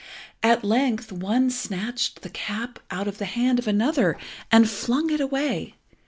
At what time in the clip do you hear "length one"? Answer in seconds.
0.63-1.51